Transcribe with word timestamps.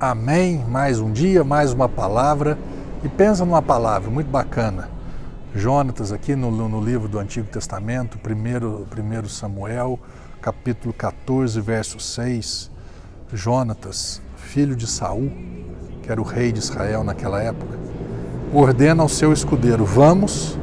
Amém. 0.00 0.64
Mais 0.68 1.00
um 1.00 1.10
dia, 1.10 1.42
mais 1.42 1.72
uma 1.72 1.88
palavra. 1.88 2.56
E 3.02 3.08
pensa 3.08 3.44
numa 3.44 3.60
palavra 3.60 4.08
muito 4.08 4.30
bacana. 4.30 4.88
Jonatas, 5.52 6.12
aqui 6.12 6.36
no, 6.36 6.52
no 6.52 6.80
livro 6.80 7.08
do 7.08 7.18
Antigo 7.18 7.48
Testamento, 7.48 8.16
1 8.16 9.28
Samuel, 9.28 9.98
capítulo 10.40 10.94
14, 10.94 11.60
verso 11.60 11.98
6. 11.98 12.70
Jonatas, 13.32 14.22
filho 14.36 14.76
de 14.76 14.86
Saul, 14.86 15.32
que 16.00 16.12
era 16.12 16.20
o 16.20 16.24
rei 16.24 16.52
de 16.52 16.60
Israel 16.60 17.02
naquela 17.02 17.42
época, 17.42 17.76
ordena 18.54 19.02
ao 19.02 19.08
seu 19.08 19.32
escudeiro: 19.32 19.84
Vamos, 19.84 20.56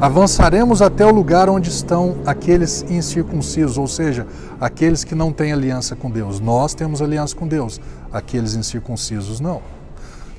avançaremos 0.00 0.82
até 0.82 1.04
o 1.06 1.10
lugar 1.10 1.48
onde 1.48 1.70
estão 1.70 2.18
aqueles 2.26 2.82
incircuncisos, 2.88 3.78
ou 3.78 3.86
seja, 3.86 4.26
aqueles 4.60 5.04
que 5.04 5.14
não 5.14 5.32
têm 5.32 5.52
aliança 5.52 5.96
com 5.96 6.10
Deus. 6.10 6.40
Nós 6.40 6.74
temos 6.74 7.00
aliança 7.00 7.34
com 7.34 7.46
Deus 7.46 7.80
aqueles 8.12 8.54
incircuncisos 8.54 9.40
não. 9.40 9.62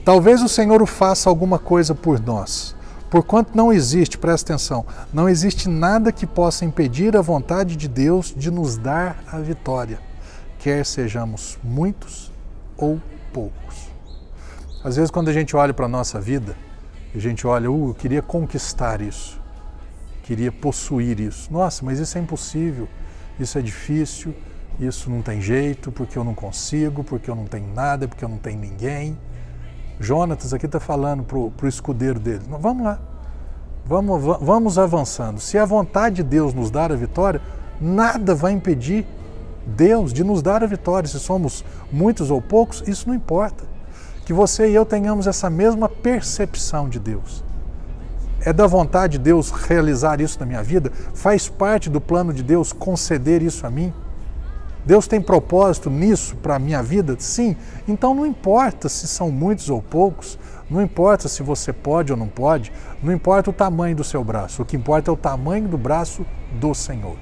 Talvez 0.05 0.41
o 0.41 0.47
Senhor 0.47 0.81
o 0.81 0.85
faça 0.85 1.29
alguma 1.29 1.59
coisa 1.59 1.93
por 1.93 2.19
nós. 2.19 2.75
Porquanto 3.09 3.51
não 3.55 3.71
existe, 3.71 4.17
presta 4.17 4.53
atenção, 4.53 4.85
não 5.13 5.29
existe 5.29 5.69
nada 5.69 6.11
que 6.11 6.27
possa 6.27 6.65
impedir 6.65 7.15
a 7.15 7.21
vontade 7.21 7.75
de 7.75 7.87
Deus 7.87 8.33
de 8.35 8.51
nos 8.51 8.77
dar 8.77 9.23
a 9.31 9.39
vitória, 9.39 9.99
quer 10.59 10.85
sejamos 10.85 11.57
muitos 11.63 12.31
ou 12.77 13.01
poucos. 13.31 13.87
Às 14.83 14.97
vezes, 14.97 15.09
quando 15.09 15.29
a 15.29 15.33
gente 15.33 15.55
olha 15.55 15.73
para 15.73 15.85
a 15.85 15.89
nossa 15.89 16.19
vida, 16.19 16.55
a 17.15 17.19
gente 17.19 17.47
olha, 17.47 17.71
uh, 17.71 17.89
eu 17.89 17.93
queria 17.93 18.21
conquistar 18.21 19.01
isso, 19.01 19.39
queria 20.27 20.51
possuir 20.51 21.21
isso. 21.21 21.51
Nossa, 21.51 21.85
mas 21.85 21.99
isso 21.99 22.17
é 22.17 22.21
impossível, 22.21 22.89
isso 23.39 23.57
é 23.57 23.61
difícil, 23.61 24.35
isso 24.77 25.09
não 25.09 25.21
tem 25.21 25.41
jeito, 25.41 25.89
porque 25.89 26.17
eu 26.17 26.23
não 26.23 26.35
consigo, 26.35 27.01
porque 27.01 27.31
eu 27.31 27.35
não 27.35 27.45
tenho 27.45 27.73
nada, 27.73 28.09
porque 28.09 28.25
eu 28.25 28.29
não 28.29 28.37
tenho 28.37 28.59
ninguém. 28.59 29.17
Jonatas 30.01 30.53
aqui 30.53 30.65
está 30.65 30.81
falando 30.81 31.23
para 31.23 31.65
o 31.65 31.69
escudeiro 31.69 32.19
dele: 32.19 32.41
vamos 32.59 32.83
lá, 32.83 32.99
vamos, 33.85 34.21
vamos 34.41 34.77
avançando. 34.77 35.39
Se 35.39 35.57
a 35.57 35.63
vontade 35.63 36.17
de 36.17 36.23
Deus 36.23 36.53
nos 36.53 36.69
dar 36.69 36.91
a 36.91 36.95
vitória, 36.95 37.41
nada 37.79 38.35
vai 38.35 38.51
impedir 38.51 39.07
Deus 39.65 40.11
de 40.11 40.25
nos 40.25 40.41
dar 40.41 40.61
a 40.61 40.67
vitória. 40.67 41.07
Se 41.07 41.19
somos 41.19 41.63
muitos 41.89 42.29
ou 42.29 42.41
poucos, 42.41 42.83
isso 42.85 43.07
não 43.07 43.15
importa. 43.15 43.63
Que 44.25 44.33
você 44.33 44.69
e 44.69 44.75
eu 44.75 44.85
tenhamos 44.85 45.25
essa 45.25 45.49
mesma 45.49 45.87
percepção 45.87 46.89
de 46.89 46.99
Deus. 46.99 47.46
É 48.47 48.53
da 48.53 48.65
vontade 48.65 49.17
de 49.17 49.25
Deus 49.25 49.51
realizar 49.51 50.21
isso 50.21 50.39
na 50.39 50.45
minha 50.45 50.63
vida? 50.63 50.89
Faz 51.13 51.49
parte 51.49 51.89
do 51.89 51.99
plano 51.99 52.31
de 52.31 52.41
Deus 52.41 52.71
conceder 52.71 53.43
isso 53.43 53.67
a 53.67 53.69
mim? 53.69 53.93
Deus 54.85 55.05
tem 55.05 55.19
propósito 55.19 55.89
nisso 55.89 56.33
para 56.37 56.55
a 56.55 56.59
minha 56.59 56.81
vida? 56.81 57.17
Sim. 57.19 57.57
Então 57.85 58.15
não 58.15 58.25
importa 58.25 58.87
se 58.87 59.05
são 59.05 59.29
muitos 59.29 59.69
ou 59.69 59.81
poucos, 59.81 60.39
não 60.69 60.81
importa 60.81 61.27
se 61.27 61.43
você 61.43 61.73
pode 61.73 62.13
ou 62.13 62.17
não 62.17 62.29
pode, 62.29 62.71
não 63.03 63.11
importa 63.11 63.49
o 63.49 63.53
tamanho 63.53 63.97
do 63.97 64.03
seu 64.05 64.23
braço, 64.23 64.61
o 64.61 64.65
que 64.65 64.77
importa 64.77 65.11
é 65.11 65.13
o 65.13 65.17
tamanho 65.17 65.67
do 65.67 65.77
braço 65.77 66.25
do 66.53 66.73
Senhor. 66.73 67.17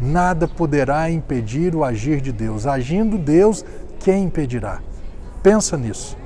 Nada 0.00 0.46
poderá 0.46 1.10
impedir 1.10 1.74
o 1.74 1.82
agir 1.82 2.20
de 2.20 2.30
Deus. 2.30 2.64
Agindo 2.64 3.18
Deus, 3.18 3.64
quem 3.98 4.26
impedirá? 4.26 4.78
Pensa 5.42 5.76
nisso 5.76 6.16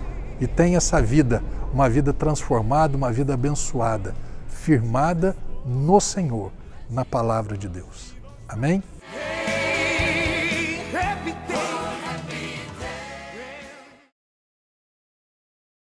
e 0.42 0.46
tenha 0.48 0.78
essa 0.78 1.00
vida, 1.00 1.40
uma 1.72 1.88
vida 1.88 2.12
transformada, 2.12 2.96
uma 2.96 3.12
vida 3.12 3.32
abençoada, 3.32 4.12
firmada 4.48 5.36
no 5.64 6.00
Senhor, 6.00 6.50
na 6.90 7.04
palavra 7.04 7.56
de 7.56 7.68
Deus. 7.68 8.12
Amém? 8.48 8.82